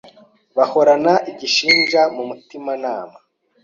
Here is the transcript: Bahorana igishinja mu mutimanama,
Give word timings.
Bahorana 0.57 1.13
igishinja 1.31 2.01
mu 2.15 2.23
mutimanama, 2.29 3.17